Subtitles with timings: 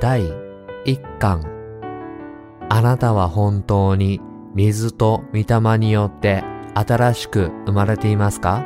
[0.00, 0.32] 第
[0.84, 1.42] 一巻。
[2.70, 4.20] あなたは本当に
[4.54, 8.64] 水と御霊によって新しく生まれていますか？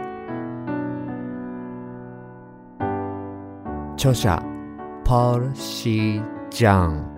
[3.97, 4.43] 著者
[5.05, 7.09] パール・シー・ジャン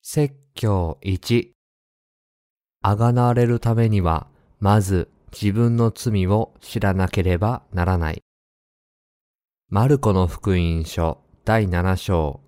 [0.00, 1.57] 説教1
[2.80, 4.28] あがなわれるためには、
[4.60, 8.22] まず自分の罪を知らなければならない。
[9.68, 12.40] マルコの福音書第7章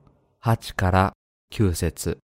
[0.42, 1.12] 8から
[1.52, 2.18] 9節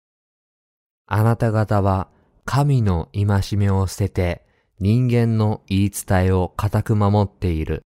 [1.06, 2.08] あなた方は
[2.44, 4.46] 神の戒めを捨てて
[4.78, 7.82] 人間の言い伝えを固く守っている。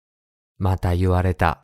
[0.57, 1.63] また言われた。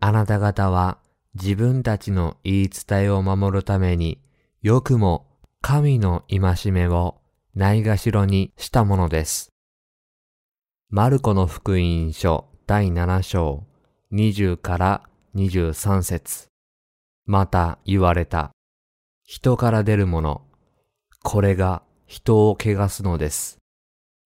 [0.00, 0.98] あなた方は
[1.34, 4.20] 自分たちの言い伝えを守るために
[4.62, 5.26] よくも
[5.62, 7.19] 神の戒めを
[7.54, 9.50] ないがしろにしたものです。
[10.88, 13.66] マルコの福音書第7章
[14.12, 15.02] 20から
[15.34, 16.48] 23節
[17.26, 18.50] また言われた。
[19.24, 20.42] 人から出るもの。
[21.22, 23.58] これが人を汚すのです。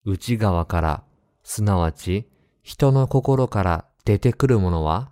[0.06, 1.04] 内側から、
[1.44, 2.30] すなわち
[2.64, 5.12] 人の心から出てくるものは、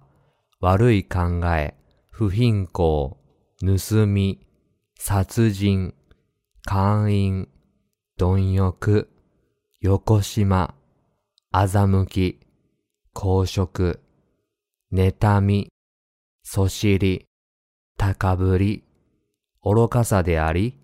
[0.61, 1.75] 悪い考え、
[2.09, 3.17] 不貧困、
[3.59, 4.47] 盗み、
[4.97, 5.93] 殺人、
[6.63, 7.49] 勧誘、
[8.15, 9.09] 貪欲、
[9.81, 10.75] 横島、
[11.51, 12.39] 欺き、
[13.11, 14.01] 公職、
[14.93, 15.71] 妬み、
[16.43, 17.25] そしり、
[17.97, 18.83] 高ぶり、
[19.63, 20.77] 愚かさであり、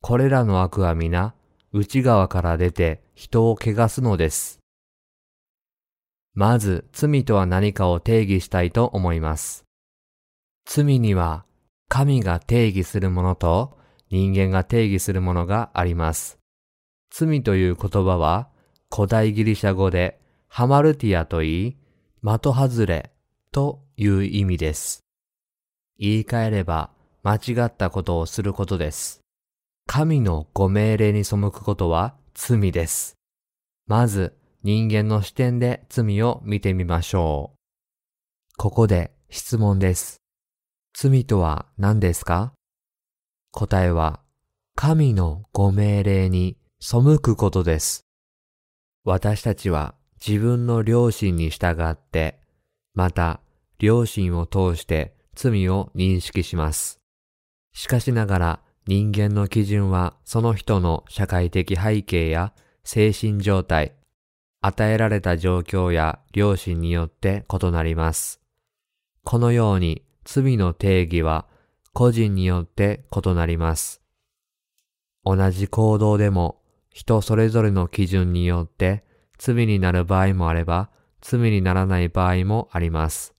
[0.00, 1.36] これらの悪は皆、
[1.72, 4.58] 内側から出て人を汚すのです。
[6.34, 9.64] まず、罪とは何かを定義したいと思います。
[10.64, 11.44] 罪には、
[11.88, 13.78] 神が定義するものと
[14.10, 16.40] 人間が定義するものがあります。
[17.16, 18.48] 罪という言葉は
[18.92, 21.76] 古代ギリシャ語でハマルティアと言い、
[22.24, 23.12] 的外れ
[23.52, 25.04] という意味です。
[25.96, 26.90] 言い換えれば
[27.22, 29.20] 間違ったことをすることです。
[29.86, 33.14] 神のご命令に背くことは罪です。
[33.86, 38.56] まず人間の視点で罪を見てみましょう。
[38.56, 40.16] ここで質問です。
[40.92, 42.54] 罪とは何ですか？
[43.52, 44.18] 答えは、
[44.74, 48.04] 神のご命令に背くことです。
[49.04, 52.38] 私たちは自分の良心に従って、
[52.92, 53.40] また
[53.80, 57.00] 良心を通して罪を認識します。
[57.72, 62.52] しかしながら人間の基準はその人の社会的背景や
[62.84, 63.94] 精神状態、
[64.60, 68.42] 与えられた状況や良心によって異なります。
[69.24, 71.46] このように罪の定義は
[71.94, 74.02] 個人によって異なります。
[75.24, 76.60] 同じ行動でも
[76.94, 79.04] 人それぞれの基準によって
[79.36, 80.90] 罪になる場合もあれば
[81.20, 83.34] 罪にならない場合もあります。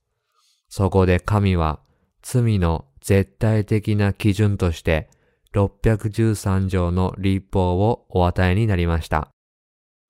[0.68, 1.80] そこで神は
[2.22, 5.08] 罪の絶対的な基準として
[5.54, 9.30] 613条の立法をお与えになりました。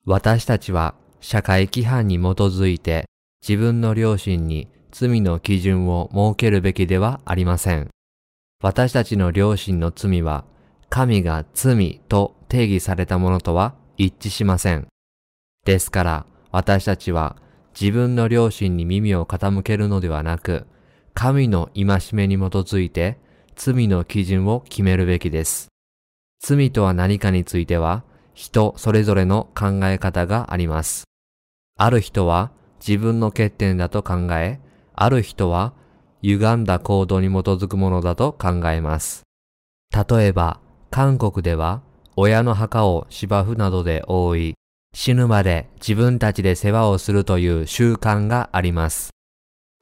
[0.04, 3.06] 私たちは社会規範に基づいて
[3.46, 7.90] 自分の良心に罪の基準を設けるべきではありません。
[8.60, 10.44] 私たちの良心の罪は、
[10.96, 14.86] 神が罪と定義されたものとは一致しません。
[15.66, 17.36] ですから、私たちは
[17.78, 20.66] 自分の良心に耳を傾けるのではなく、
[21.12, 23.18] 神の戒めに基づいて
[23.56, 25.68] 罪の基準を決めるべきです。
[26.40, 28.02] 罪とは何かについては、
[28.32, 31.04] 人それぞれの考え方があります。
[31.76, 34.60] ある人は自分の欠点だと考え、
[34.94, 35.74] ある人は
[36.22, 39.24] 歪んだ行動に基づくものだと考えます。
[39.92, 40.60] 例えば、
[40.90, 41.82] 韓国では
[42.16, 44.54] 親の墓を芝生などで覆い、
[44.94, 49.10] 死ぬまで自分たちで世話をするという習慣があります。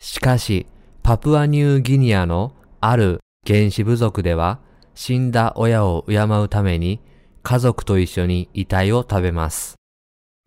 [0.00, 0.66] しかし、
[1.04, 4.58] パプアニューギニアのある原始部族では、
[4.94, 7.00] 死んだ親を敬うために
[7.42, 9.76] 家族と一緒に遺体を食べます。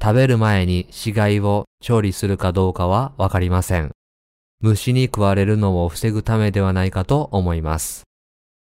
[0.02, 3.92] 食べる前に死骸を調理するかどうかはわかりません。
[4.60, 8.04] 虫に食われるのを防ぐためではないかと思います。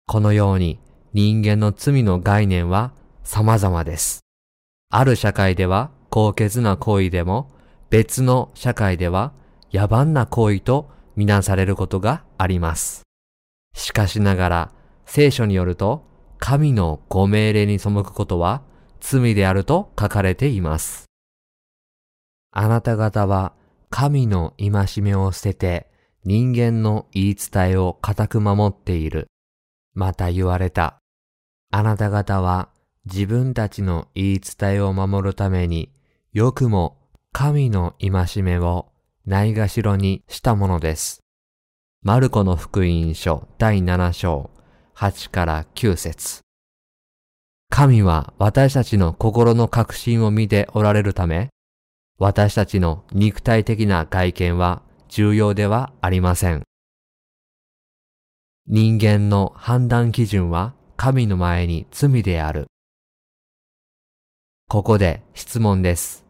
[0.07, 0.79] このように
[1.13, 2.93] 人間の罪の概念は
[3.25, 4.21] 様々です。
[4.91, 7.51] ある社会では高潔な行為でも
[7.91, 9.33] 別の社会では
[9.73, 13.03] 野蛮な行為とみなされることがあります。
[13.75, 14.73] しかしながら
[15.05, 16.05] 聖書によると
[16.39, 18.63] 神のご命令に背くことは
[19.01, 21.07] 罪であると書かれています。
[22.53, 23.53] あなた方は
[23.91, 25.91] 神の戒めを捨てて
[26.25, 29.27] 人間の言い伝えを固く守っている。
[29.95, 31.00] また言われた。
[31.73, 32.69] あなた方は
[33.07, 35.93] 自分たちの言い伝えを守るために
[36.33, 36.99] よくも
[37.33, 38.89] 神の戒めを
[39.25, 41.21] ないがしろにしたものです。
[42.03, 44.51] マルコの福音書第7章
[44.97, 46.41] 8から9節
[47.69, 51.51] 神は私たちの心の確信を見ておられるため、
[52.19, 56.65] 私たちの肉体的な外見は重要ではありません。
[58.67, 62.67] 人間の判断基準は神の前に罪である。
[64.69, 66.27] ここで質問です。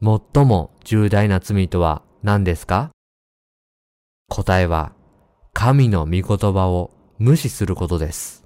[0.00, 2.92] 最も重大な罪とは何ですか？
[4.30, 4.94] 答えは、
[5.52, 6.22] 神の御言
[6.54, 8.44] 葉を無視することです。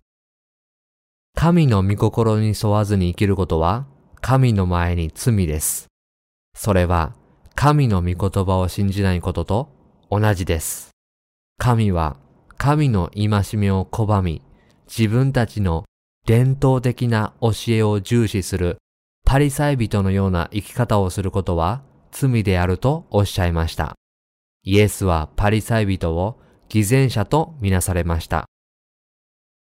[1.37, 3.87] 神の御心に沿わずに生きることは、
[4.21, 5.87] 神の前に罪です。
[6.57, 7.15] それは、
[7.55, 9.69] 神の御言葉を信じないことと
[10.11, 10.91] 同じです。
[11.59, 12.17] 神は、
[12.57, 14.43] 神の戒めを拒み、
[14.89, 15.85] 自分たちの
[16.27, 18.79] 伝統的な教えを重視する
[19.25, 23.95] パリサイ人のような生き方をすることは罪であるとおっしゃいました。
[24.65, 28.47] イエスはパリサイ人を偽善者とみなされました。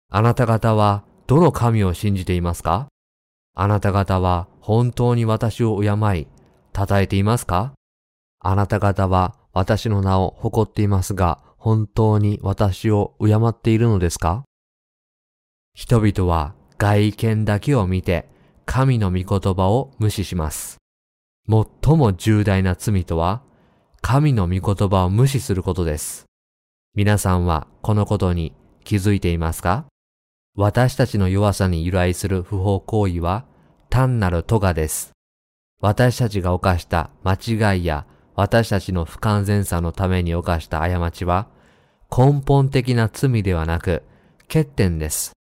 [0.09, 2.87] あなた方はどの神を信じていますか？
[3.55, 5.87] あなた方は本当に私を敬
[6.17, 6.27] い、
[6.75, 7.73] 称えていますか？
[8.39, 14.45] あなた方は私の名を誇っていますが、本当に私を敬っているのですか？
[15.81, 18.27] 人々は外見だけを見て
[18.65, 20.75] 神の御言葉を無視します。
[21.47, 23.43] 最も重大な罪とは、
[24.01, 26.25] 神の御言葉を無視することです。
[26.95, 28.53] 皆さんはこのことに
[28.83, 29.85] 気づいていますか？
[30.57, 33.45] 私たちの弱さに由来する不法行為は
[33.89, 35.11] 単なる咎です。
[35.79, 38.05] 私たちが犯した間違いや
[38.35, 41.47] 私たちの不完全さのために犯した過ちは
[42.11, 44.03] 根本的な罪ではなく
[44.49, 45.31] 欠点です。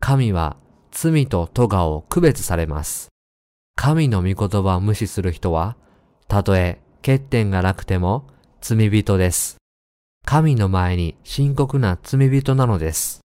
[0.00, 0.56] 神は
[0.90, 3.08] 罪と咎を区別されます。
[3.76, 5.76] 神の御言葉を無視する人は、
[6.26, 8.26] たとえ欠点がなくても
[8.60, 9.58] 罪人です。
[10.26, 13.20] 神の前に深刻な罪人なのです。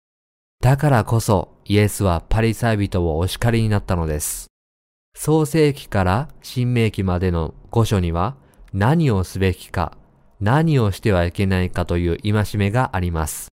[0.61, 4.47] だからこそイエスはパリサイ人をお叱りになったのです。
[5.15, 8.35] 創世記から新明記までの五書には
[8.73, 9.95] 何をすべきか、
[10.39, 13.49] 何をしてはいけないかという戒めがあります。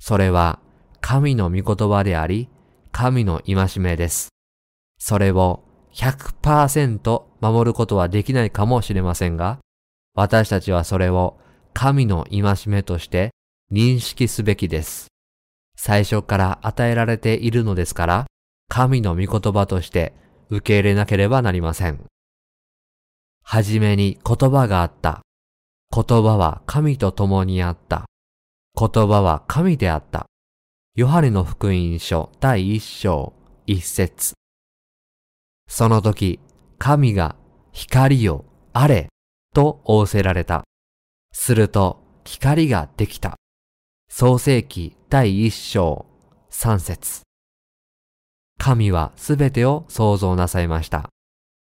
[0.00, 0.58] それは
[1.00, 2.48] 神の御言葉であり、
[2.92, 4.28] 神の戒めです。
[4.98, 5.64] それを
[5.94, 9.58] 100%守ることはできないかもしれませんが、
[10.14, 11.38] 私たちはそれを
[11.74, 13.30] 神の戒めとして
[13.72, 15.06] 認識すべきです。
[15.76, 18.26] 最初から与えられているのですから、
[18.68, 20.12] 神の御言葉として
[20.50, 22.04] 受け入れなければなりません。
[23.44, 25.22] はじめに言葉があった。
[25.94, 28.04] 言葉は神と共にあった。
[28.78, 30.26] 言葉は神であった。
[30.98, 33.32] ヨハネの福音書第一章
[33.68, 34.34] 一節
[35.68, 36.40] その時、
[36.76, 37.36] 神が
[37.70, 39.08] 光よ、あれ、
[39.54, 40.64] と仰せられた。
[41.32, 43.36] すると、光ができた。
[44.10, 46.04] 創世記第一章
[46.50, 47.22] 三節
[48.58, 51.10] 神はすべてを創造なさいました。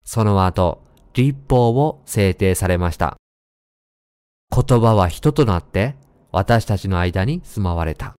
[0.03, 0.83] その後、
[1.15, 3.17] 立法を制定されました。
[4.55, 5.95] 言葉は人となって
[6.31, 8.13] 私たちの間に住まわれた。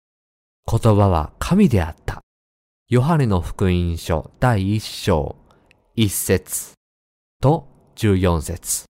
[0.69, 2.23] 言葉は神であった。
[2.89, 5.37] ヨハネの福音書第一章
[5.95, 6.73] 一節
[7.41, 8.87] と十四節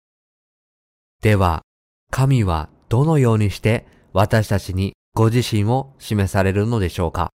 [1.22, 1.64] では、
[2.12, 7.32] 神はどのようにして私たちにご自身を示されるのでしょうか？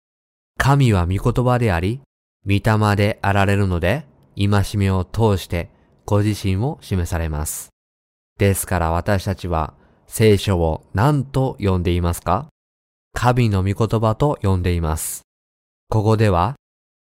[0.58, 2.02] 神は御言葉であり、
[2.46, 4.06] 御霊であられるので、
[4.38, 5.70] 戒めを通して
[6.06, 7.70] ご自身を示されます。
[8.38, 9.76] ですから私たちは
[10.08, 12.50] 聖書を何と呼んでいますか？
[13.16, 15.24] 神の御言葉と呼んでいます。
[15.90, 16.56] ここでは、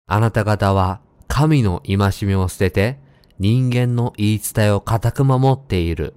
[0.08, 2.98] あなた方は神の戒めを捨てて
[3.38, 6.14] 人間の言い伝えを固く守っている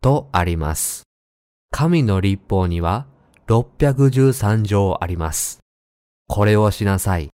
[0.00, 1.02] とあります。
[1.70, 3.06] 神の立法には
[3.48, 5.58] 613条あります。
[6.28, 7.28] これをしなさい。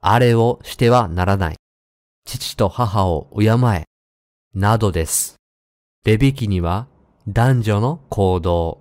[0.00, 1.56] あれをしてはならない。
[2.24, 3.84] 父と母を敬え。
[4.54, 5.36] などです。
[6.04, 6.88] レビ記には
[7.28, 8.80] 男女の行動、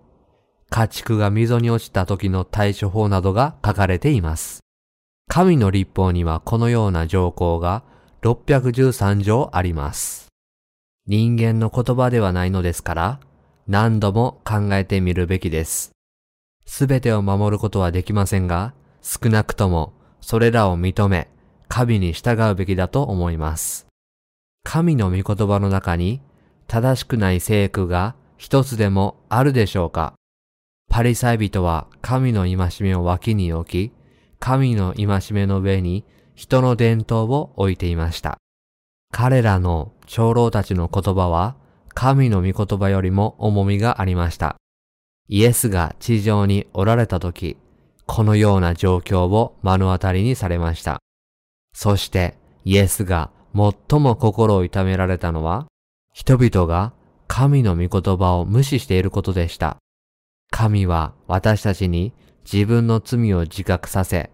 [0.70, 4.62] 家畜が溝に落ちた時の対処法などが書かれています。
[5.28, 7.84] 神の立法にはこのような条項が
[8.22, 10.28] 613条あります。
[11.08, 13.20] 人間の言葉ではないのですから、
[13.68, 15.92] 何度も考えてみるべきです。
[16.66, 21.30] すべてを守ることはできませんが、少なくともそれらを認め、
[21.68, 23.88] 神に従うべきだと思います。
[24.64, 26.22] 神の御言葉の中に
[26.68, 30.14] 正しくない聖句が一つでもあるでしょうか？
[30.90, 33.94] パリサイ人は神の戒めを脇に置き、
[34.40, 36.04] 神の戒めの上に
[36.36, 38.38] 人の伝統を置いていました。
[39.12, 41.56] 彼らの長老たちの言葉は
[41.94, 44.56] 神の御言葉よりも重みがありました。
[45.28, 47.58] イエスが地上におられた時、
[48.06, 51.00] このような状況を目の当たりにされました。
[51.74, 55.68] そしてイエスが最も心を痛められたのは、
[56.14, 56.94] 人々が
[57.28, 59.78] 神の御言葉を無視していることでした。
[60.52, 62.14] 神は私たちに
[62.52, 64.32] 自分の罪を自覚させ、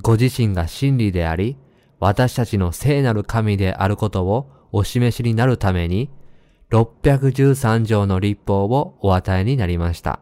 [0.00, 1.56] ご自身が真理であり、
[2.00, 6.10] 私たちの聖なる神であることをお示しになるために、
[6.70, 10.20] 613条の立法をお与えになりました。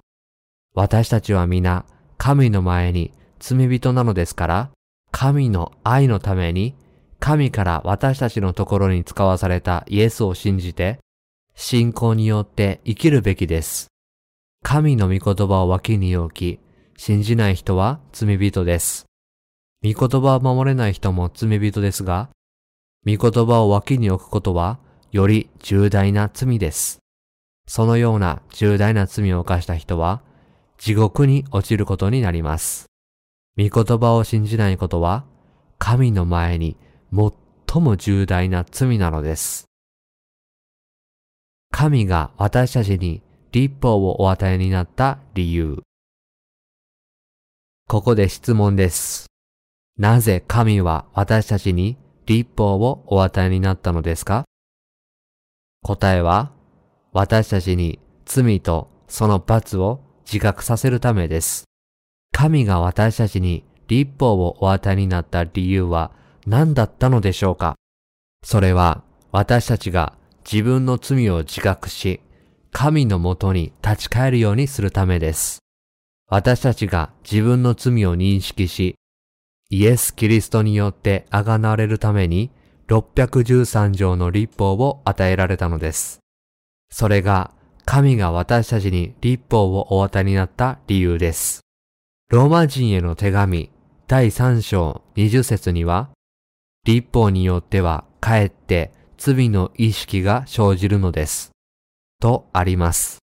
[0.74, 1.84] 私たちは皆、
[2.18, 4.70] 神の前に罪人なのですから、
[5.10, 6.74] 神の愛のために、
[7.18, 10.98] 神から私たちのところに使わされたイエスを信じて、
[11.54, 13.88] 信仰によって生きるべきです。
[14.68, 16.60] 神の御言葉を脇に置き、
[17.00, 19.06] 信じない人は罪人です。
[19.84, 22.30] 御言葉を守れない人も罪人ですが、
[23.06, 24.80] 御言葉を脇に置くことは、
[25.12, 26.98] より重大な罪です。
[27.68, 30.20] そのような重大な罪を犯した人は、
[30.78, 32.86] 地獄に落ちることになります。
[33.56, 35.24] 御言葉を信じないことは、
[35.78, 36.76] 神の前に
[37.12, 39.66] 最も重大な罪なのです。
[41.70, 43.22] 神が私たちに
[43.56, 45.78] 立法をお与えになった理由。
[47.88, 49.28] ここで質問です。
[49.96, 51.96] なぜ神は私たちに
[52.26, 54.44] 立法をお与えになったのですか？
[55.82, 56.52] 答えは、
[57.14, 61.64] 私たちに罪とその罰を自覚させるためです。
[62.32, 66.12] 神が私たちに立法をお与えになった理由は
[66.46, 67.76] 何だったのでしょうか？
[68.44, 70.12] それは私たちが
[70.44, 72.20] 自分の罪を自覚し、
[72.72, 75.60] 神のもとに立ち返るようにするためです。
[76.28, 78.96] 私たちが自分の罪を認識し、
[79.70, 82.50] イエス・キリストによってあがなわれるために
[82.88, 86.20] 613条の立法を与えられたのです。
[86.90, 87.52] それが
[87.84, 91.60] 神が私たちに立法をお与えになった理由です。
[92.28, 93.70] ローマ人への手紙
[94.08, 96.10] 第3章20節には、
[96.84, 101.52] 立法によってはかえって罪の意識が生じるのです。
[102.26, 103.18] とあります。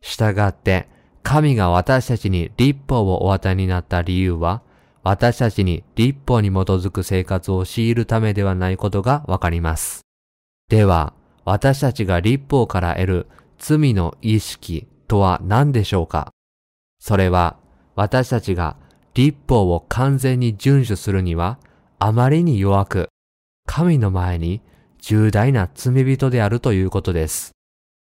[0.00, 0.86] したがって、
[1.24, 4.62] 神が私たちに立法をお与えになった理由は、
[5.02, 10.02] 私たちに立法に基づく生活を強いるためではないことがわかります。
[10.68, 11.14] では、
[11.44, 13.26] 私たちが立法から得る
[13.58, 16.30] 罪の意識とは何でしょうか？
[17.00, 17.56] それは、
[17.96, 18.76] 私たちが
[19.14, 21.58] 立法を完全に遵守するには、
[21.98, 23.08] あまりに弱く、
[23.66, 24.62] 神の前に
[25.00, 27.50] 重大な罪人であるということです。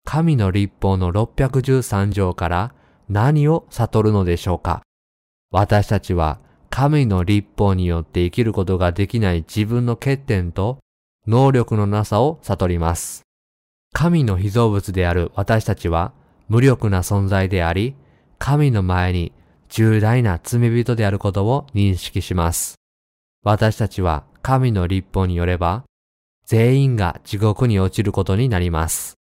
[0.03, 2.73] 神の立法の613条から
[3.07, 4.81] 何を悟るのでしょうか？
[5.51, 6.39] 私たちは
[6.69, 10.79] 神の立法によって生きることができない自分の欠点と
[11.27, 13.23] 能力のなさを悟ります。
[13.93, 16.13] 神の被造物である私たちは
[16.47, 17.95] 無力な存在であり、
[18.39, 19.33] 神の前に
[19.69, 22.75] 重大な罪人であることを認識します。
[23.43, 25.83] 私たちは神の立法によれば、
[26.45, 29.15] 全員が地獄に落ちることになります。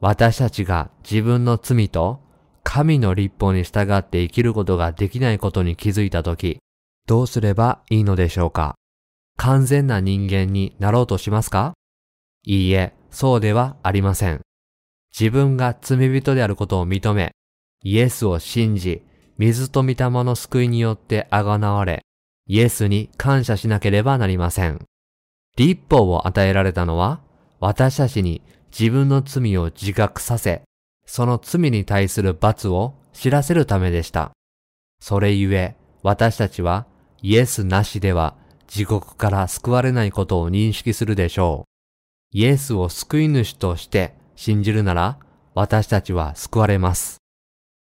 [0.00, 2.20] 私たちが自分の罪と
[2.62, 6.58] 神の立法に従って生きることができないことに気づいたとき、
[7.06, 8.74] どうすればいいのでしょうか？
[9.38, 11.74] 完全な人間になろうとしますか？
[12.44, 14.40] いいえ、そうではありません。
[15.18, 17.32] 自分が罪人であることを認め、
[17.82, 19.02] イエスを信じ、
[19.38, 22.02] 水と御霊の救いによってあがなわれ、
[22.46, 24.84] イエスに感謝しなければなりません。
[25.56, 27.20] 立法を与えられたのは、
[27.60, 28.42] 私たちに
[28.78, 30.62] 自分の罪を自覚させ、
[31.06, 34.32] その罪に対する罰を知らせるためでした。
[35.00, 36.86] それゆえ、私たちは
[37.22, 42.36] イエスなしでは地獄から救われないことを認識するでしょう。
[42.36, 45.18] イエスを救い主として信じるなら、
[45.54, 47.16] 私たちは救われます。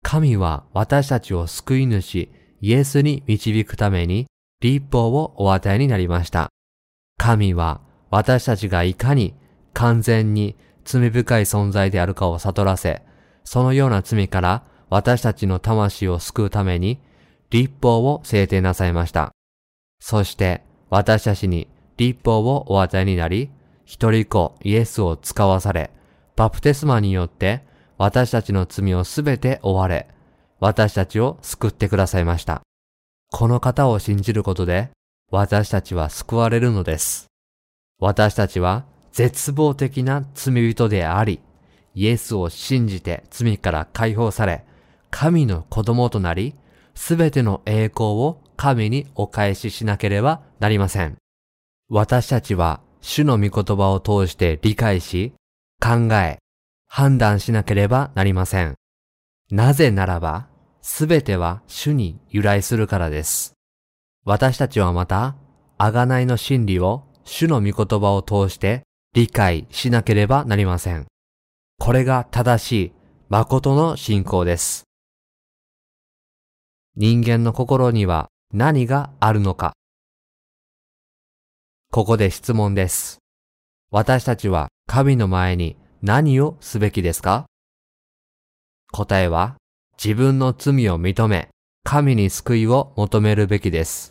[0.03, 2.29] 神は私たちを救い主、
[2.61, 4.27] イエスに導くために
[4.61, 6.49] 立法をお与えになりました。
[7.17, 7.81] 神は
[8.11, 9.33] 私たちがいかに
[9.73, 13.01] 完全に罪深い存在であるかを悟らせ、
[13.43, 16.99] そのような罪から私たちの魂を救うために
[17.49, 19.31] 立法を制定なさいました。
[19.99, 23.49] そして私たちに立法をお与えになり、
[23.85, 25.91] 一人子イエスを使わされ、
[26.35, 27.61] バプテスマによって
[27.97, 30.07] 私たちの罪をすべて追われ、
[30.59, 32.61] 私たちを救ってくださいました。
[33.31, 34.89] この方を信じることで、
[35.31, 37.27] 私たちは救われるのです。
[37.99, 41.39] 私たちは絶望的な罪人であり、
[41.93, 44.65] イエスを信じて罪から解放され、
[45.11, 46.55] 神の子供となり、
[46.95, 51.17] すべての栄光を神にお返ししなければなりません。
[51.89, 55.33] 私たちは主の御言葉を通して理解し、
[55.79, 56.39] 考え、
[56.87, 58.73] 判断しなければなりません。
[59.51, 60.47] なぜならば、
[60.81, 63.53] すべては主に由来するからです。
[64.25, 65.35] 私たちはまた、
[65.77, 71.05] 贖いの真理を主の御言葉を通して理解しなければなりません。
[71.77, 72.91] これが正しい
[73.29, 74.85] 誠の信仰です。
[76.95, 79.73] 人間の心には何があるのか。
[81.91, 83.19] ここで質問です。
[83.91, 87.45] 私たちは神の前に何をすべきですか？
[88.91, 89.57] 答えは
[90.03, 91.49] 自分の罪を認め、
[91.83, 94.09] 神に救いを求めるべきです。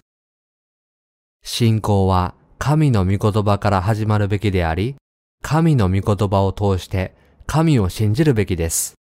[1.42, 4.94] 信仰は神の御言葉から始まるべきであり、
[5.42, 7.12] 神の御言葉を通して
[7.44, 8.94] 神を信じるべきです。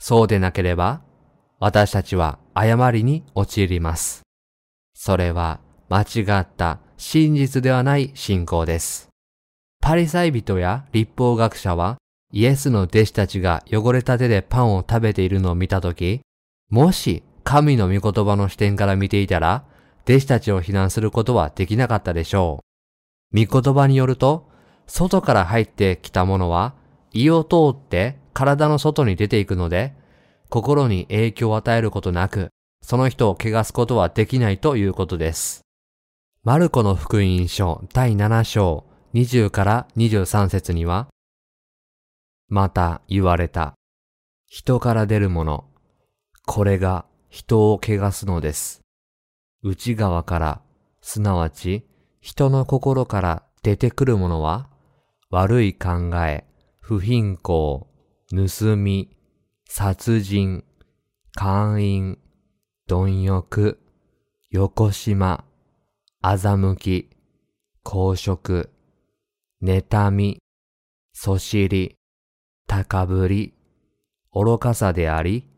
[0.00, 1.02] そうでなければ、
[1.60, 4.22] 私たちは誤りに陥ります。
[4.94, 5.60] それは
[5.90, 9.10] 間違った真実ではない信仰です。
[9.82, 11.98] パリサイ人や立法学者は
[12.32, 16.22] イエスの弟子たちが汚れた手でパンを食べているのを見たとき、
[16.70, 19.64] もし神の御言葉の視点から見ていたら、
[20.08, 22.65] 弟子たちを非難することはできなかったでしょう。
[23.34, 24.48] 御言葉によると、
[24.86, 26.74] 外から入ってきたものは
[27.12, 29.94] 胃を通って体の外に出ていくので、
[30.48, 32.50] 心に影響を与えることなく、
[32.82, 35.62] その人を汚すことはできないということです。
[36.44, 41.08] マルコの福音書第7章20から23節には、
[42.48, 43.74] また言われた。
[44.46, 45.64] 人から出るもの。
[46.46, 48.82] これが人を汚すのです。
[49.62, 50.60] 内側から、
[51.00, 51.84] すなわち
[52.26, 54.68] 人の心から出てくるものは、
[55.30, 56.44] 悪い考え、
[56.80, 57.86] 不貧困、
[58.32, 59.16] 盗み、
[59.68, 60.64] 殺人、
[61.36, 62.18] 姦淫、
[62.88, 63.78] 貪欲、
[64.50, 65.44] 横島、
[66.20, 67.10] 欺き、
[67.84, 68.70] 公職、
[69.62, 70.42] 妬み、
[71.12, 71.94] そしり、
[72.66, 73.54] 高ぶり、
[74.34, 75.48] 愚かさであり、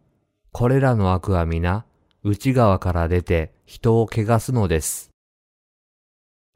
[0.52, 1.87] これらの悪は皆、
[2.22, 5.09] 内側から出て人を汚すのです。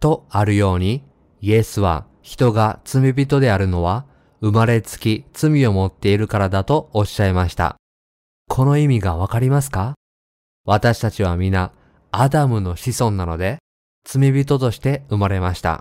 [0.02, 1.04] とあるように、
[1.40, 4.04] イエスは人が罪人であるのは、
[4.40, 7.76] 生まれつき罪を持っているからだとおっしゃいました。
[8.48, 9.94] この意味がわかりますか？
[10.64, 11.72] 私たちは皆、
[12.10, 13.58] アダムの子孫なので、
[14.04, 15.80] 罪人として生まれました。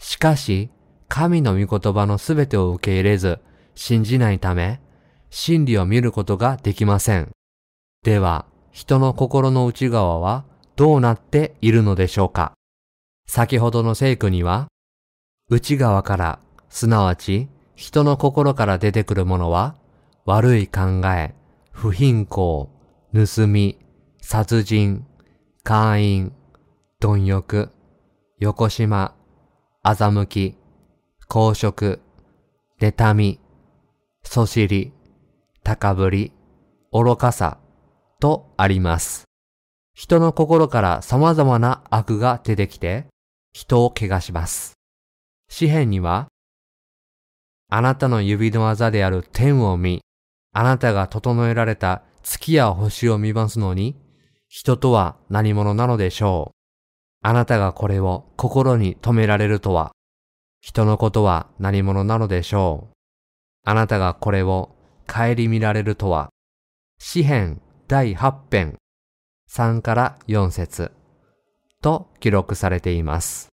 [0.00, 0.70] しかし、
[1.08, 3.38] 神の御言葉のすべてを受け入れず、
[3.74, 4.80] 信じないため、
[5.28, 7.30] 真理を見ることができません。
[8.02, 12.54] では、人の心の内側はどうなっているのでしょうか？
[13.34, 14.68] 先ほどの聖句には、
[15.48, 19.74] 内側から、すなわち人の心から出てくるものは、
[20.26, 21.34] 悪い考え、
[21.70, 22.68] 不貧困、
[23.14, 23.78] 盗み、
[24.20, 25.06] 殺人、
[25.62, 26.32] 会員、
[27.00, 27.70] 貪欲、
[28.38, 29.14] 横島、
[29.82, 30.56] 欺き、
[31.26, 32.02] 公職、
[32.82, 33.40] 妬み、
[34.24, 34.92] そしり、
[35.64, 36.32] 高ぶり、
[36.92, 37.56] 愚かさ、
[38.20, 39.24] とあります。
[39.94, 43.06] 人の心から様々な悪が出てきて、
[43.52, 44.72] 人を怪我します。
[45.48, 46.28] 詩篇には、
[47.68, 50.02] あなたの指の技である天を見、
[50.52, 53.96] あなたが整えられた月や星を見ますのに、
[54.48, 57.26] 人とは何者なのでしょう。
[57.26, 59.92] あなたがこれを心に留められるとは、
[60.60, 62.94] 人のことは何者なのでしょう。
[63.64, 64.74] あなたがこれを
[65.06, 66.30] 顧みられるとは、
[66.98, 68.78] 詩篇第8編
[69.50, 70.92] 3から4節
[71.82, 73.48] と記録されています。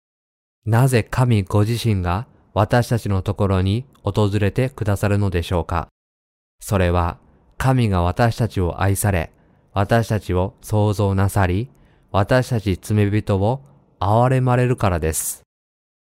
[0.65, 5.88] なぜ神ご自身が私たちのところに訪れてくださるのでしょうか？
[6.59, 7.19] それは
[7.57, 9.31] 神が私たちを愛され、
[9.73, 11.69] 私たちを創造なさり、
[12.11, 13.61] 私たち罪人を
[13.99, 15.43] 憐れまれるからです。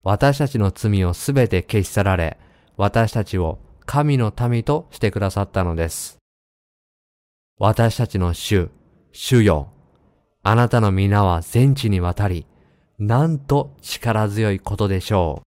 [0.02, 2.38] 私たちの罪をすべて消し去られ、
[2.76, 6.18] 私たちを神の民としてくださったのです。
[7.58, 8.70] 私たちの主、
[9.12, 9.70] 主よ。
[10.46, 12.46] あなたの皆は全地にわたり、
[12.98, 15.46] なんと力強いことでしょう。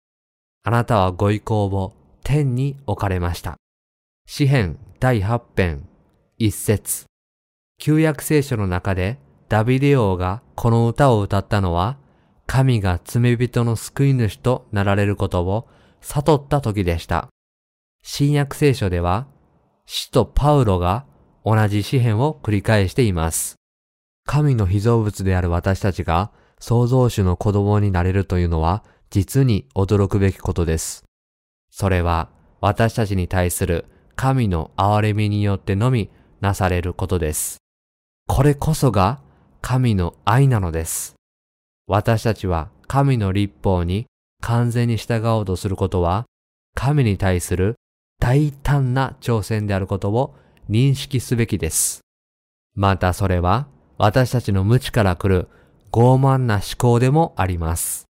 [0.64, 3.56] あなたはご意向を天に置かれました。
[4.26, 5.88] 詩編第8編
[6.36, 7.06] 一節
[7.78, 11.96] 旧約聖書の中でダビデ王がこの歌を歌ったのは、
[12.46, 15.68] 神が罪人の救い主となられることを
[16.02, 17.28] 悟った時でした。
[18.02, 19.26] 新約聖書では、
[19.86, 21.06] 使徒パウロが
[21.46, 23.56] 同じ詩篇を繰り返しています。
[24.24, 26.30] 神の被造物である私たちが
[26.60, 31.04] 創造主の子供になれるというのは実に驚くべきことです。
[31.70, 32.28] それは
[32.60, 37.58] 私たちに対する神の憐れみによってのみなされることです。
[38.28, 39.20] これこそが
[39.60, 41.14] 神の愛なのです。
[41.86, 44.06] 私たちは神の立法に
[44.42, 46.26] 完全に従おうとすることは、
[46.74, 47.76] 神に対する
[48.18, 50.34] 大胆な挑戦であることを
[50.68, 52.00] 認識すべきです。
[52.74, 53.66] またそれは
[53.98, 55.48] 私たちの無知から来る
[55.92, 58.06] 傲慢な思考でもあります。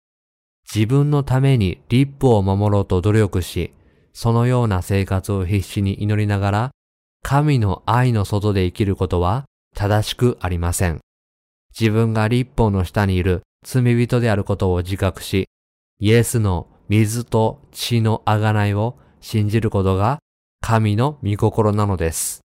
[0.73, 3.73] 自分のために立法を守ろうと努力し、
[4.13, 6.71] そのような生活を必死に祈りながら、
[7.23, 10.99] 神の愛の外で生きることは正しくありません。
[11.77, 15.47] 自分が立法の下にいる罪人であることを自覚し、
[15.99, 20.19] イエスの水と血の贖いを信じることが
[20.61, 22.41] 神の御心なのです。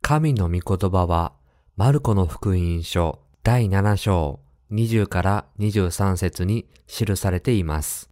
[0.00, 1.32] 神の御言葉は、
[1.76, 4.38] マルコの福音書第7章
[4.70, 8.10] 20から23節に記されています。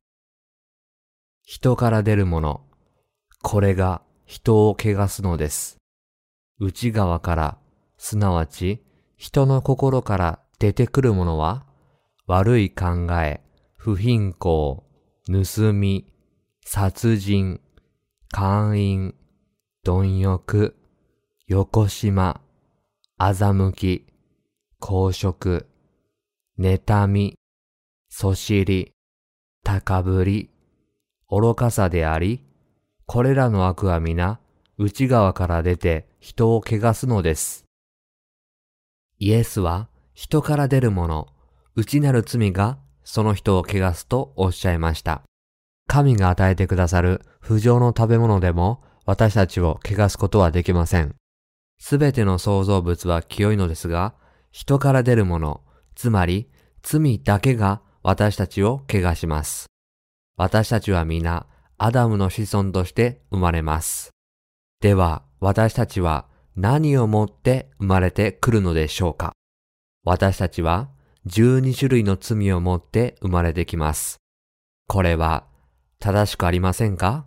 [1.44, 2.62] 人から出るもの、
[3.40, 5.76] これが人を汚すのです。
[6.58, 7.58] 内側から、
[7.98, 8.82] すなわち
[9.16, 11.64] 人の心から出てくるものは、
[12.26, 13.42] 悪い考え、
[13.76, 14.82] 不貧困、
[15.28, 16.08] 盗み、
[16.64, 17.60] 殺人、
[18.32, 19.14] 姦淫、
[19.84, 20.74] 貪欲、
[21.46, 22.40] 横島、
[23.30, 24.06] 欺き、
[24.80, 25.68] 公職、
[26.58, 27.38] 妬み、
[28.10, 28.94] そしり、
[29.62, 30.50] 高ぶり、
[31.30, 32.44] 愚かさであり、
[33.06, 34.40] これらの悪は皆、
[34.76, 37.64] 内側から出て人を汚すのです。
[39.18, 41.28] イエスは、人から出るもの、
[41.76, 45.22] 内なる罪がその人を汚すとおっしゃいました。
[45.86, 51.14] 神が与えてくださる不浄の食べ物でも私たちを汚すことはできません。
[51.84, 54.14] すべての創造物は清いのですが、
[54.52, 55.62] 人から出るもの、
[55.96, 56.48] つまり
[56.84, 59.66] 罪だけが私たちを汚します。
[60.36, 64.10] 私たちは皆、アダムの子孫として生まれます。
[64.80, 69.32] では、私たちは何をもって生まれてくるのでしょうか
[70.04, 70.88] 私たちは
[71.26, 74.18] 12種類の罪を持って生まれてきます。
[74.86, 75.46] これは
[75.98, 77.24] 正しくありませんか？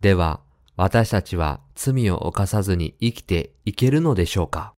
[0.00, 0.40] では、
[0.74, 4.74] 私たちは罪を犯さずに生きていけるのでしょうか？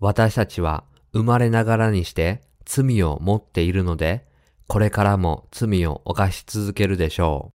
[0.00, 4.26] 私たちは生まれながらにして罪を持っているので、
[4.66, 7.52] これからも罪を犯し続けるでしょ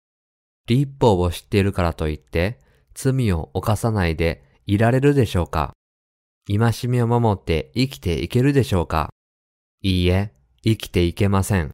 [0.68, 0.68] う。
[0.68, 2.60] 立法を知っているからといって、
[2.94, 5.72] 罪を犯さないでいられるでしょうか？
[6.46, 9.10] 戒めを守って生きていけるでしょうか？
[9.82, 11.72] いいえ、生きていけません。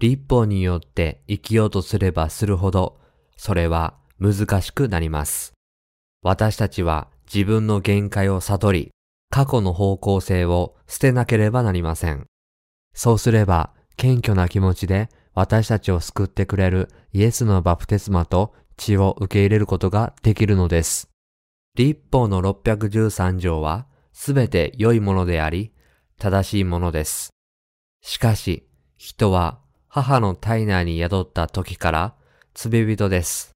[0.00, 2.98] 立法によって生きようとすればするほど、
[3.36, 5.52] それは難しくなります。
[6.20, 8.90] 私たちは自分の限界を悟り、
[9.30, 12.26] 過去の方向性を捨てなければなりません。
[12.94, 21.10] そうすれば、謙虚な気持ちで私たちを救ってくれるイエスのバプテスマと血を受け入れることができるのです。
[21.74, 25.72] 立法の613条はすべて良いものであり、
[26.18, 27.30] 正しいものです。
[28.02, 32.14] しかし、人は母の体内に宿った時から
[32.54, 33.52] 罪人です。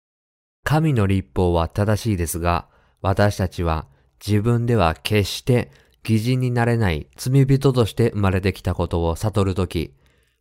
[0.65, 2.69] 神の立法は正しいですが、
[3.03, 3.87] 私たちは
[4.27, 5.71] 自分では決して
[6.05, 9.95] 偽人になれない罪人として生まれてきたことを悟るとき、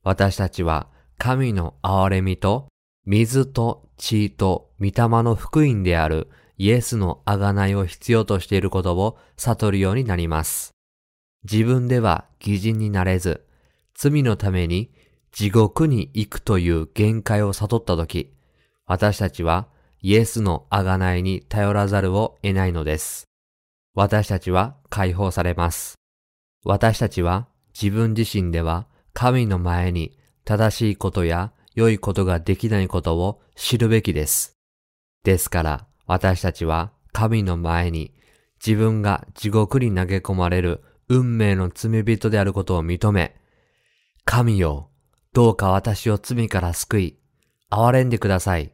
[0.03, 2.67] 私たちは神の憐れみと
[3.05, 4.93] 水と血と御霊
[5.23, 10.71] の福音であるイエスの贖いを必要としていることを悟るようになります。
[11.43, 13.45] 自分では偽人になれず、
[13.95, 14.91] 罪のために
[15.31, 18.33] 地獄に行くという限界を悟ったとき、
[18.85, 19.67] 私たちは
[20.01, 23.25] イエスの贖いに頼らざるを得ないのです。
[23.93, 25.95] 私たちは解放されます。
[26.65, 27.47] 私たちは
[27.79, 34.57] 自分自身では神の前に正しいことや良いことができないことを知るべきです。
[35.23, 38.13] ですから私たちは神の前に
[38.65, 43.35] 自分が地獄に投げ込まれる運命の罪人であることを認め、
[44.23, 44.89] 神よ、
[45.33, 47.19] どうか私を罪から救い、
[47.69, 48.73] 憐れんでください、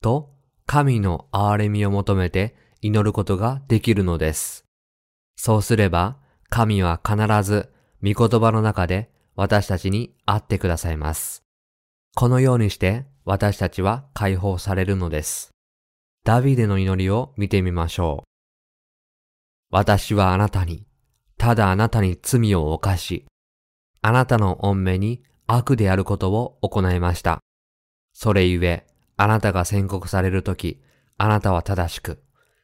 [0.00, 0.33] と
[0.66, 4.64] 神の憐れみを求めて祈ることができるのです。
[5.36, 7.72] そうすれば、神は必ず
[8.02, 11.42] 御言葉の中で私たちに会ってくださいます。
[12.14, 15.50] このようにして私たちは解放されるのです。
[16.24, 18.28] ダビデの祈りを見てみましょう。
[19.70, 20.86] 私はあなたに、
[21.36, 23.26] ただあなたに罪を犯し、
[24.02, 27.40] あなたの恩目に悪であることを行いました。
[28.12, 30.80] それゆえ、あなたが宣告されるとき、
[31.16, 32.22] あなたは正しく、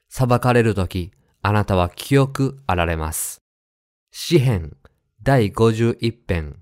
[0.09, 3.41] 裁かれるとき、あなたは清くあられます。
[4.13, 4.77] 詩編
[5.23, 6.57] 第51編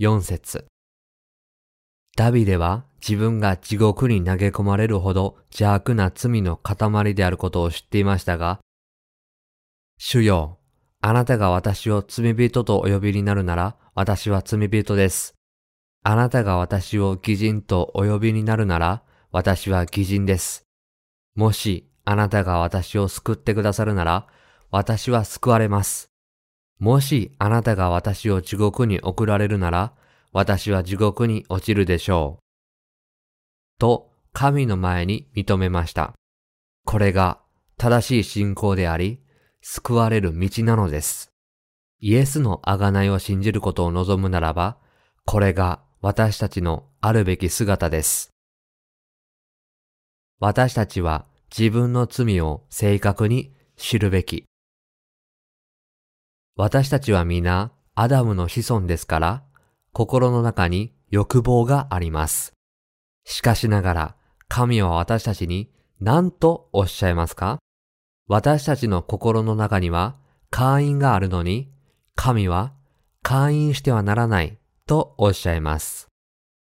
[0.00, 0.66] 4節
[2.16, 8.60] ダビデは自分が地獄に投げ込まれるほど邪悪な罪の塊であることを知っていましたが、
[9.98, 10.58] 主よ、
[11.00, 15.34] あなたが私を罪人とお呼びになるなら、私は罪人です。
[16.02, 20.66] あなたが私を偽人とお呼びになるなら、私は偽人です。
[21.36, 24.26] もし、あなたが私を救ってくださるなら、
[24.70, 26.10] 私は救われます。
[26.80, 29.92] もし、あなたが私を地獄に送られるなら、
[30.32, 32.42] 私は地獄に落ちるでしょう。
[33.78, 36.14] と、神の前に認めました。
[36.84, 37.40] これが
[37.76, 39.20] 正しい信仰であり、
[39.62, 41.30] 救われる道なのです。
[42.00, 44.78] イエスの贖いを信じることを望むならば、
[45.24, 48.30] これが私たちのあるべき姿です。
[50.42, 54.46] 私たちは自分の罪を正確に知るべき。
[56.56, 59.42] 私たちは皆アダムの子孫ですから、
[59.92, 62.54] 心の中に欲望があります。
[63.26, 64.16] しかしながら、
[64.48, 67.58] 神は私たちに何とおっしゃいますか？
[68.26, 70.16] 私たちの心の中には
[70.48, 71.70] 会員があるのに、
[72.14, 72.72] 神は
[73.22, 76.08] 会員してはならないとおっしゃいます。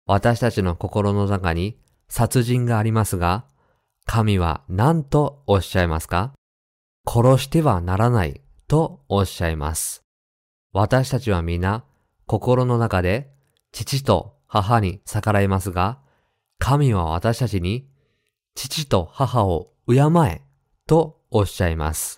[0.07, 1.77] 私たちの心の中に
[2.07, 3.45] 殺人がありますが、
[4.11, 6.33] 神は何とおっしゃいますか？
[7.07, 10.01] 殺してはならないとおっしゃいます。
[10.73, 11.83] 私たちは皆
[12.25, 13.29] 心の中で
[13.71, 15.99] 父と母に逆らいますが、
[16.57, 17.87] 神は私たちに
[18.55, 20.41] 父と母を敬え
[20.87, 22.17] とおっしゃいます。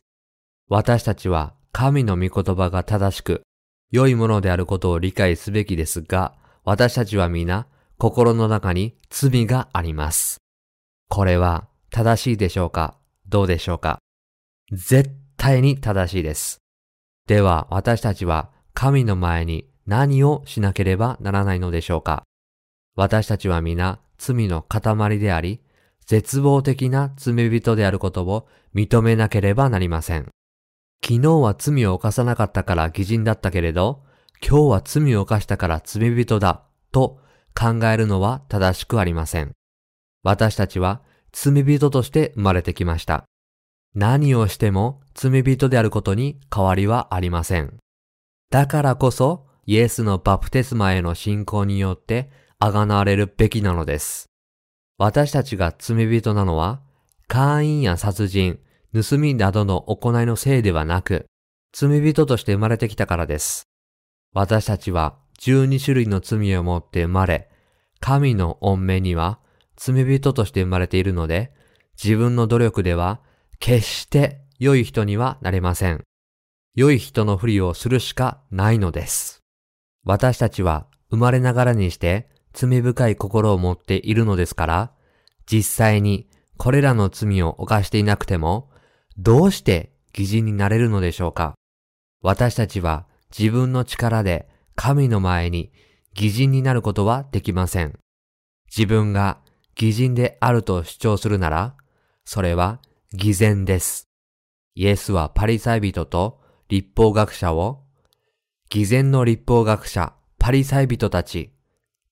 [0.70, 3.42] 私たちは神の御言葉が正しく
[3.92, 10.38] 良いものであることを理解すべきですが、私たちは皆心の中に罪があります。
[11.10, 12.96] これは正しいでしょうか？
[13.28, 14.00] どうでしょうか？
[14.72, 16.60] 絶対に正しいです。
[17.28, 22.24] では私たちは神の前に何をしなければならないのでしょうか？
[22.96, 25.60] 私たちは皆罪の塊であり、
[26.06, 30.30] 絶望的な罪人であることを認めなければなりません。
[31.06, 34.04] 昨日は罪を犯さなかったから偽人だったけれど、
[34.42, 37.20] 今日は罪を犯したから罪人だと
[37.54, 39.52] 考えるのは正しくありません。
[40.24, 43.26] 私たちは罪人として生まれてきました。
[43.94, 47.78] 何をしても罪人であることに変わりはありません。
[48.50, 54.28] だからこそ、イエスのバプテスマへの信仰によって贖われるべきなのです。
[54.98, 56.82] 私たちが罪人なのは、
[57.28, 58.60] 会員や殺人、
[58.94, 61.26] 盗みなどの行いのせいではなく、
[61.74, 63.64] 罪人として生まれてきたからです。
[64.34, 67.50] 私たちは12種類の罪を持って生まれ、
[68.00, 69.40] 神の恩命には
[69.78, 71.52] 罪人として生まれているので、
[72.02, 73.22] 自分の努力では
[73.60, 76.04] 決して良い人にはなれません。
[76.76, 79.42] 良い人のふりをするしかないのです。
[80.04, 84.92] 私たちは生まれながらにして罪深い心を持っているのですから、
[85.46, 88.70] 実際にこれらの罪を犯していなくても、
[89.18, 91.56] どうして偽人になれるのでしょうか
[92.22, 93.08] 私たちは
[93.38, 95.72] 自分の力で神の前に
[96.14, 97.98] 偽人になることはできません。
[98.76, 99.40] 自分が
[99.76, 101.76] 偽人であると主張するなら、
[102.26, 102.80] それは
[103.14, 104.08] 偽善です。
[104.76, 107.84] イエスはパリサイ人と立法学者を、
[108.70, 111.52] 偽善の立法学者、パリサイ人たち、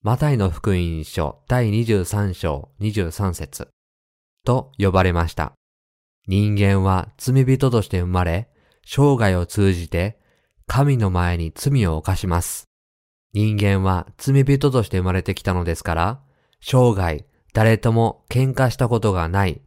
[0.02, 3.70] マタイの福音書第23章23節
[4.46, 5.54] と呼ばれました。
[6.28, 8.50] 人間は罪人として生まれ、
[8.86, 10.20] 生涯を通じて
[10.68, 12.66] 神の前に罪を犯します。
[13.34, 16.22] 人間は罪人として生まれてきたのですから、
[16.62, 17.26] 生涯
[17.60, 19.60] 誰とも喧嘩したことがない、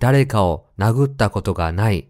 [0.00, 2.08] 誰かを殴ったことがない、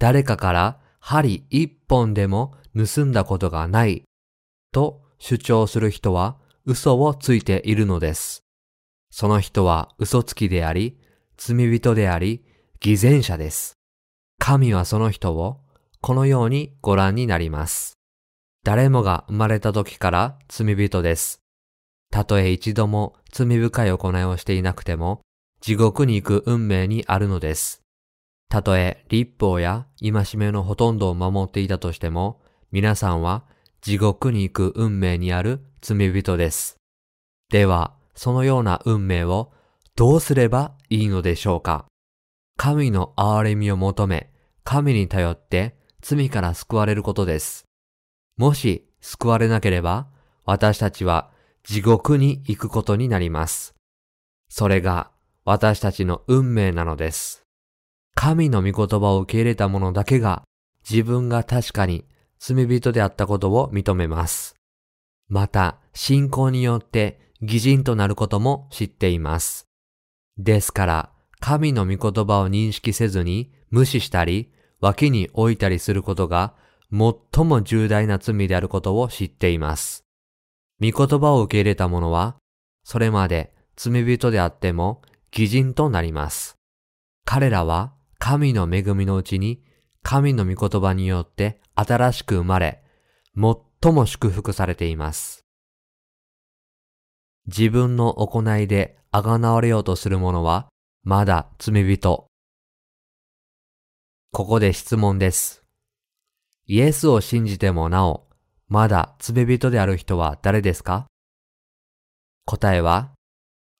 [0.00, 4.02] 誰かから針一本でも盗んだことがない、
[4.72, 8.42] と主張する人は嘘をついているのです。
[9.12, 10.98] その人は嘘つきであり、
[11.36, 12.44] 罪人であり、
[12.80, 13.74] 偽善者です。
[14.40, 15.60] 神はその人を
[16.00, 17.98] このようにご覧になります。
[18.64, 21.41] 誰もが生まれた時から罪人です。
[22.12, 25.22] たとえ一度も罪深い行いをしていなくても、
[25.62, 27.80] 地獄に行く運命にあるのです。
[28.50, 33.44] たとえ立法や戒めのほとんどを守っていたとしても、皆さんは
[33.80, 36.76] 地獄に行く運命にある罪人です。
[37.48, 39.50] では、そのような運命を
[39.96, 41.86] どうすればいいのでしょうか
[42.58, 44.30] 神の憐れみを求め、
[44.64, 47.64] 神に頼って罪から救われることです。
[48.36, 50.08] もし救われなければ、
[50.44, 51.32] 私たちは
[51.64, 53.74] 地獄に行くことになります。
[54.48, 55.10] それが
[55.44, 57.42] 私たちの運命なのです。
[58.14, 60.42] 神の御言葉を受け入れた者だけが
[60.88, 62.04] 自分が確かに
[62.38, 64.56] 罪人であったことを認めます。
[65.28, 69.66] また、信仰によって偽人となることも知っています。
[70.38, 76.54] ですから、神の御言葉を認識せずに無視したり、脇に置いたりすることが
[76.90, 80.04] 最も重大な罪であることを知っています。
[80.82, 82.34] 御言葉を受け入れた者は、
[82.82, 86.56] それまで罪人であっても義人となります。
[87.24, 89.62] 彼らは神の恵みのうちに
[90.02, 92.82] 神の御言葉によって新しく生まれ、
[93.36, 95.44] 最も祝福されています。
[97.46, 100.68] 自分の行いで贖われようとする者は、
[101.04, 102.26] まだ罪人。
[104.32, 105.62] ここで質問です。
[106.66, 108.26] イエスを信じてもなお、
[108.72, 111.06] まだ罪人である人は誰ですか？
[112.46, 113.10] 答えは、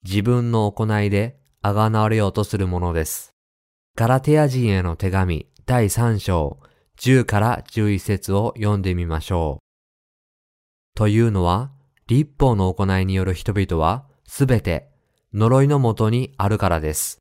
[0.05, 3.31] 自分の行いで贖われようとするものです。
[3.97, 6.61] ガラテヤ人への手紙第3章
[6.99, 9.65] 10から11節を読んでみましょう。
[10.95, 11.71] というのは、
[12.07, 14.91] 立法の行いによる人々はすべて
[15.33, 17.17] 呪いのもとにあるからです。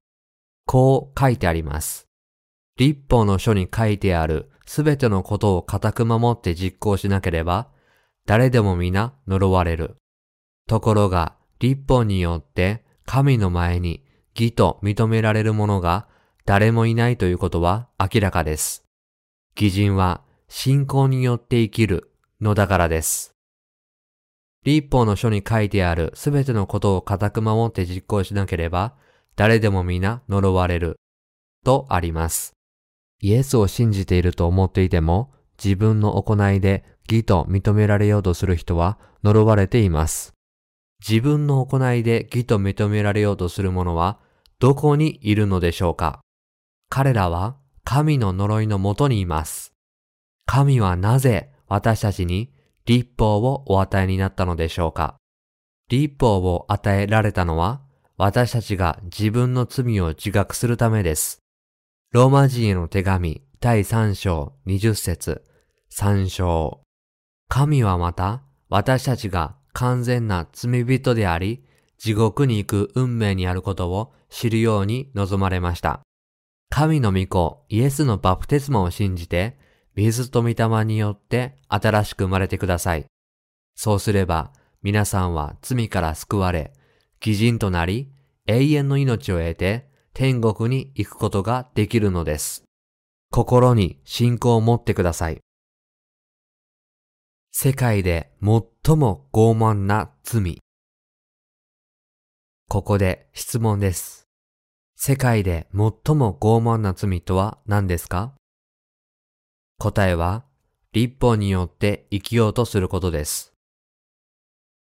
[0.65, 2.03] こう書いてあります。
[2.77, 7.69] 立法の書に書いてあるすべてのことを固く守って実行しなければ、
[8.25, 9.97] 誰でも皆呪われる。
[10.67, 14.03] ところが、立法によって神の前に
[14.35, 16.07] 義と認められる者が
[16.45, 18.83] 誰もいないということは明らかです。
[19.55, 23.35] 義人は信仰によって生きるのだからです。
[24.63, 28.95] 立法の書に書いてあるすべてのことを固く守って実行しなければ、
[29.35, 30.97] 誰でも皆呪われる。
[31.63, 32.53] とあります。
[33.21, 35.31] イエスを信じていると思っていても、
[35.63, 40.33] 自分の行いで義と認められようとする人は呪われています。
[41.07, 44.19] 自分の行いで義と認められようとする者は
[44.59, 46.21] どこにいるのでしょうか？
[46.89, 49.73] 彼らは神の呪いのもとにいます。
[50.45, 52.51] 神はなぜ私たちに
[52.85, 55.17] 立法をお与えになったのでしょうか？
[55.89, 57.81] 立法を与えられたのは
[58.17, 61.40] 私たちが自分の罪を自覚するためです。
[62.13, 65.45] ローマ人への手紙第3章20節
[65.93, 66.81] 3章
[67.47, 71.63] 神はまた私たちが完全な罪人であり
[71.97, 76.01] 地獄に行く運命にあることを知るように望まれました。
[76.69, 79.57] 神の御子、イエスのバプテスマを信じて、
[79.95, 83.05] 水と御霊によって新しく生まれてください。
[83.75, 86.73] そうすれば、皆さんは罪から救われ、
[87.25, 88.11] 義人となり、
[88.47, 92.63] 永遠の命を得て、天国に行くことができるのです。
[93.31, 95.39] 心に信仰を持ってください。
[97.53, 100.59] 世界で最も傲慢な罪。
[102.67, 104.27] ここで質問です。
[104.95, 108.33] 世界で最も傲慢な罪とは何ですか？
[109.79, 110.43] 答えは、
[110.91, 113.53] 立法によって生きようとすることです。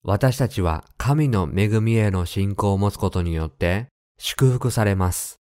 [0.02, 3.89] 私たちは神の恵みへの信仰を持つことによって
[4.22, 5.40] 祝福されます。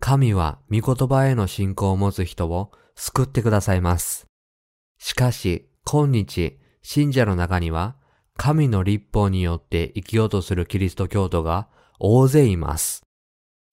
[0.00, 4.26] 神は御言葉への信仰を持つ人を救ってくださいます。
[4.98, 7.94] しかし、今日、信者の中には、
[8.36, 11.68] 神の立法によって生きようとするキリスト教徒が
[12.00, 13.02] 大勢います。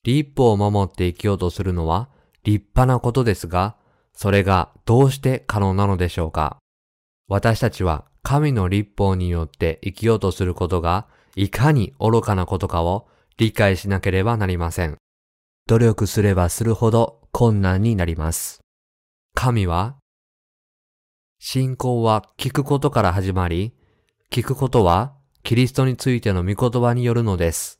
[0.03, 2.09] 立法を守って生きようとするのは
[2.43, 3.75] 立派なことですが、
[4.13, 6.57] それがどうして可能なのでしょうか
[7.27, 14.97] 私たちは神の立法によって生きようとすることがいかに愚かなことかを理解しなければなりません。
[15.67, 18.61] 努力すればするほど困難になります。
[19.35, 19.97] 神は、
[21.39, 23.75] 信仰は聞くことから始まり、
[24.31, 27.79] 聞くことはキリストについての御言葉によるのです。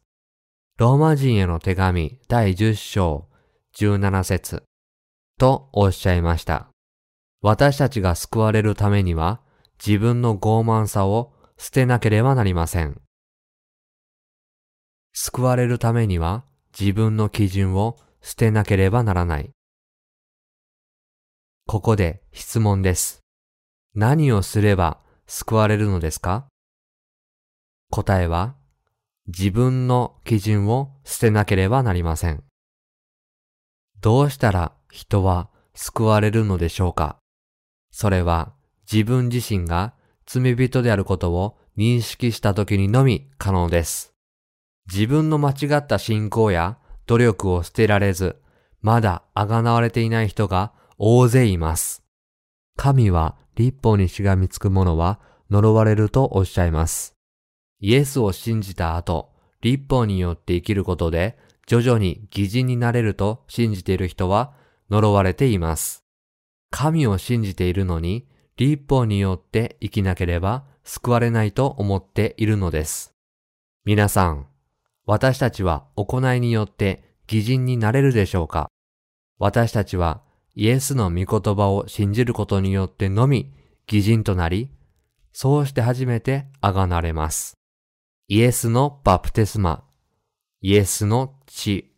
[0.78, 3.28] ローマ人への手紙第10章
[3.76, 4.64] 17節
[5.40, 6.70] とおっしゃいました。
[7.42, 9.42] 私たちが救われるためには
[9.84, 13.02] 自分の傲慢さを捨てなければなりません。
[15.20, 16.44] 救われるためには
[16.80, 19.50] 自分の基準を捨てなければならない。
[21.66, 23.24] ここで質問です。
[23.96, 26.46] 何をすれば救われるのですか？
[27.90, 28.58] 答えは
[29.26, 32.44] 自分の基準を捨てなければなりません。
[34.00, 37.18] どうしたら人は救われるのでしょうか？
[37.90, 38.54] それは
[38.90, 39.96] 自分自身が
[40.28, 44.14] 罪人であることを認識した時にのみ可能です。
[44.92, 48.38] 自分の間違った信仰や努力を捨てられず、
[48.82, 52.04] まだ贖われていない人が大勢います。
[52.76, 55.20] 神は立法にしがみつく者は
[55.50, 57.16] 呪われるとおっしゃいます。
[57.80, 59.32] イエスを信じた後、
[59.62, 64.54] 立法によって生きることで徐々に義人になれると信じている人は
[64.90, 66.04] 呪われています。
[66.72, 68.28] 神を信じているのに
[68.58, 73.14] 立法によって生きなければ救われないと思っているのです。
[73.86, 74.48] 皆さん、
[75.10, 78.68] 私たちは行いによって義人になれるでしょうか？
[79.40, 80.22] 私たちは
[80.54, 83.54] イエスの御言葉を信じることによってのみ
[83.90, 84.70] 義人となり、
[85.32, 87.54] そうして初めてあがなれます。
[88.28, 89.86] イエスのバプテスマ、
[90.60, 91.96] イエスの血、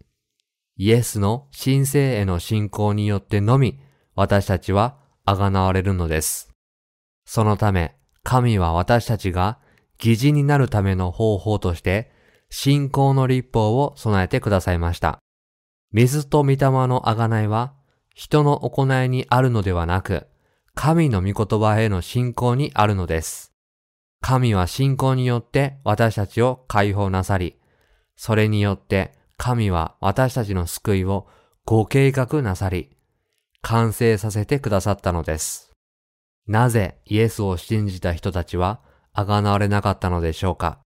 [0.78, 3.80] イエスの神聖への信仰によってのみ
[4.14, 6.51] 私たちはあがなわれるのです。
[7.26, 9.57] そのため、神は私たちが
[9.97, 12.12] 疑似になるための方法として、
[12.49, 15.19] 信仰の立法を備えてくださいました。
[15.91, 17.73] 水と御霊の贖いは、
[18.13, 20.27] 人の行いにあるのではなく、
[20.75, 23.51] 神の御言葉への信仰にあるのです。
[24.21, 27.57] 神は信仰によって私たちを解放なさり、
[28.15, 31.27] それによって神は私たちの救いを
[31.65, 32.97] ご計画なさり、
[33.61, 35.71] 完成させてくださったのです。
[36.47, 38.81] なぜイエスを信じた人たちは
[39.13, 40.79] あがなわれなかったのでしょうか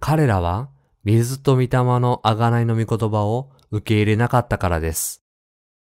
[0.00, 0.68] 彼らは
[1.04, 5.24] 水と御霊のあがないの御言葉を受け入れなかったからです。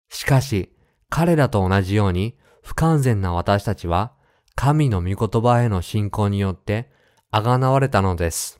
[0.10, 0.74] しかし、
[1.10, 4.14] 彼らと同じように不完全な私たちは
[4.56, 6.92] 神の御言葉への信仰によって
[7.32, 8.60] あがなわれたのです。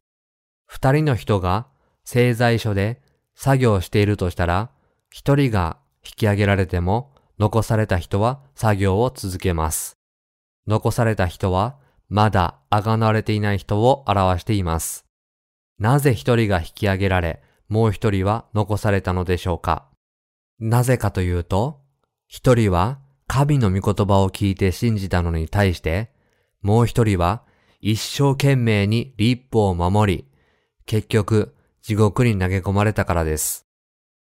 [0.66, 1.68] 二人の人が
[2.04, 3.02] 製材所で
[3.36, 4.72] 作業しているとしたら、
[5.10, 9.98] 一人が引き上げられても残された人は作業を続けます。
[10.68, 11.78] 残された人は
[12.10, 15.09] まだあがなわれていない人を表しています。
[15.80, 19.88] なぜ一人が引き上げられ、もう一人は残されたのでしょうか？
[20.60, 21.82] なぜかというと、
[22.28, 26.12] 一人は神の御言葉を聞いて信じたのに対して、
[26.62, 27.44] もう一人は
[27.80, 30.26] 一生懸命に立法を守り、
[30.86, 33.66] 結局地獄に投げ込まれたからです。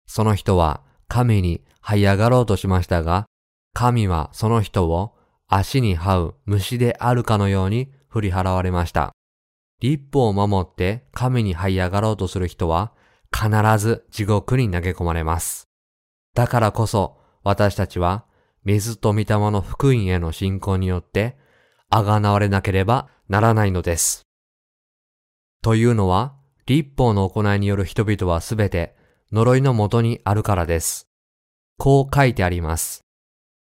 [0.06, 3.26] その人は神に這い上がろうとしましたが、
[3.74, 5.14] 神はその人を
[5.46, 9.12] 足に這う虫であるかのように振り払われました。
[9.84, 12.92] 立法を守って神に這い上がろうとする人は
[13.30, 15.68] 必ず地獄に投げ込まれます。
[16.32, 18.24] だからこそ私たちは
[18.64, 21.36] 水と御霊の福音への信仰によって
[21.90, 24.22] あがなわれなければならないのです。
[25.60, 28.96] というのは、立法の行いによる人々はすべて
[29.32, 31.08] 呪いのもとにあるからです。
[31.76, 33.04] こう書いてあります。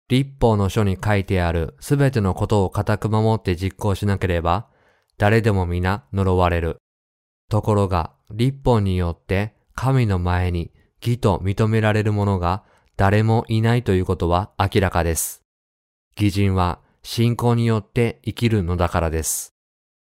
[0.08, 4.68] 立法の書に書いてあるすべてのことを固く守って実行しなければ、
[5.22, 6.78] 誰でも皆呪われる。
[7.48, 12.64] ところが、立法によって神の前に義と認められる者が
[12.98, 15.44] 誰もいないということは明らかです。
[16.18, 19.54] 義人は信仰によって生きるのだからです。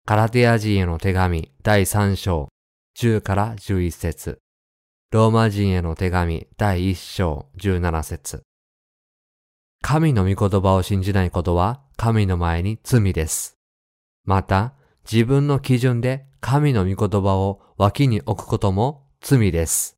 [0.07, 2.49] カラテア人への手紙第3章
[2.99, 4.39] 10から11節
[5.13, 8.43] ローマ人への手紙第1章17節
[9.83, 13.55] 神の御言葉を信じないことは神の前に罪です。
[14.25, 14.73] また、
[15.11, 19.97] 自分の基準で神の御言葉を脇に置くことも罪です。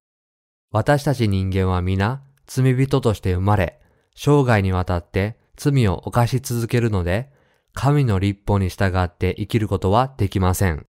[0.70, 3.78] 私たち人間は皆罪人として生まれ、
[4.14, 7.30] 生涯にわたって罪を犯し続けるので、
[7.72, 10.86] 神の立法に従って生きることはできません。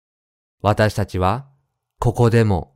[0.62, 1.46] 私たちは、
[1.98, 2.74] ここでも、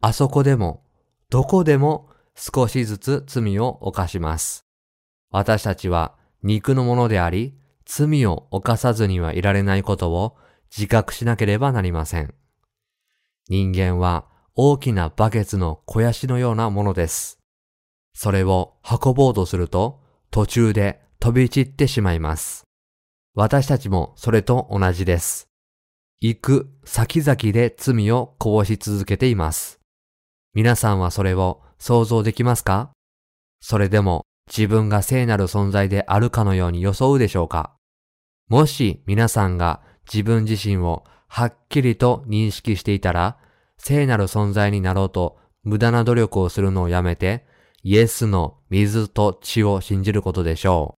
[0.00, 0.84] あそこでも、
[1.30, 4.66] どこでも少しずつ罪を犯します。
[5.30, 7.54] 私たちは肉のものであり、
[7.86, 10.36] 罪を犯さずにはいられないことを
[10.76, 12.34] 自覚しなければなりません。
[13.48, 17.38] 人間は大きなバケツの肥やしのようなものです。
[18.12, 20.00] それを運ぼうとすると
[20.30, 22.64] 途中で飛び散ってしまいます。
[23.34, 25.46] 私たちもそれと同じです。
[26.20, 29.78] 行く先々で罪をこぼし続けています。
[30.54, 32.90] 皆さんはそれを想像できますか？
[33.60, 37.76] それでも自分が聖なる存在であるかのように装うでしょうか？
[38.48, 39.82] もし皆さんが
[40.12, 43.38] 自分自身をはっきりと認識していたら、
[43.78, 47.44] 聖なる存在になろうと無駄な努力をするのをやめて、
[47.82, 50.96] イエスの水と血を信じることでしょ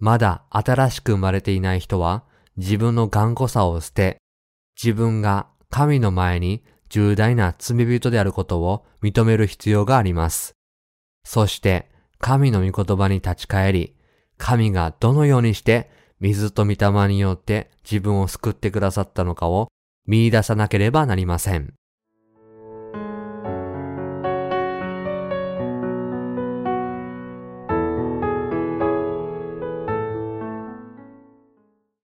[0.00, 0.04] う。
[0.04, 2.24] まだ新しく生まれていない人は
[2.56, 4.18] 自分の頑固さを捨て、
[4.80, 10.52] 自分が神の前に重大な罪人であることを認める必要があります。
[11.24, 13.96] そして神の御言葉に立ち返り、
[14.38, 15.90] 神がどのようにして
[16.20, 19.68] 水と御霊によって自分を救ってくださったのかを
[20.06, 21.77] 見出さなければなりません。